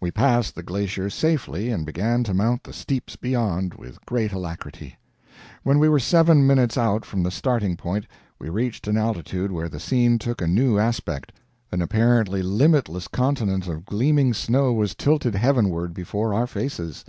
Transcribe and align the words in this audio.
We 0.00 0.10
passed 0.10 0.54
the 0.54 0.62
glacier 0.62 1.10
safely 1.10 1.68
and 1.68 1.84
began 1.84 2.24
to 2.24 2.32
mount 2.32 2.64
the 2.64 2.72
steeps 2.72 3.14
beyond, 3.16 3.74
with 3.74 4.02
great 4.06 4.32
alacrity. 4.32 4.96
When 5.64 5.78
we 5.78 5.86
were 5.86 5.98
seven 5.98 6.46
minutes 6.46 6.78
out 6.78 7.04
from 7.04 7.22
the 7.22 7.30
starting 7.30 7.76
point, 7.76 8.06
we 8.38 8.48
reached 8.48 8.88
an 8.88 8.96
altitude 8.96 9.52
where 9.52 9.68
the 9.68 9.78
scene 9.78 10.18
took 10.18 10.40
a 10.40 10.46
new 10.46 10.78
aspect; 10.78 11.32
an 11.70 11.82
apparently 11.82 12.42
limitless 12.42 13.06
continent 13.06 13.66
of 13.68 13.84
gleaming 13.84 14.32
snow 14.32 14.72
was 14.72 14.94
tilted 14.94 15.34
heavenward 15.34 15.92
before 15.92 16.32
our 16.32 16.46
faces. 16.46 17.04